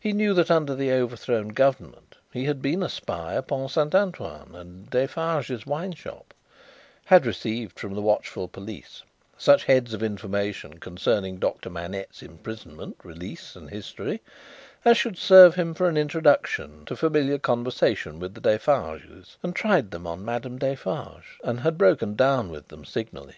He 0.00 0.12
knew 0.12 0.34
that 0.34 0.50
under 0.50 0.74
the 0.74 0.90
overthrown 0.92 1.50
government 1.50 2.16
he 2.32 2.46
had 2.46 2.60
been 2.60 2.82
a 2.82 2.88
spy 2.88 3.34
upon 3.34 3.68
Saint 3.68 3.94
Antoine 3.94 4.56
and 4.56 4.90
Defarge's 4.90 5.64
wine 5.66 5.92
shop; 5.94 6.34
had 7.04 7.24
received 7.24 7.78
from 7.78 7.94
the 7.94 8.02
watchful 8.02 8.48
police 8.48 9.04
such 9.38 9.66
heads 9.66 9.94
of 9.94 10.02
information 10.02 10.80
concerning 10.80 11.36
Doctor 11.36 11.70
Manette's 11.70 12.22
imprisonment, 12.24 12.96
release, 13.04 13.54
and 13.54 13.70
history, 13.70 14.20
as 14.84 14.98
should 14.98 15.16
serve 15.16 15.54
him 15.54 15.74
for 15.74 15.88
an 15.88 15.96
introduction 15.96 16.84
to 16.86 16.96
familiar 16.96 17.38
conversation 17.38 18.18
with 18.18 18.34
the 18.34 18.40
Defarges; 18.40 19.36
and 19.44 19.54
tried 19.54 19.92
them 19.92 20.08
on 20.08 20.24
Madame 20.24 20.58
Defarge, 20.58 21.38
and 21.44 21.60
had 21.60 21.78
broken 21.78 22.16
down 22.16 22.50
with 22.50 22.66
them 22.66 22.84
signally. 22.84 23.36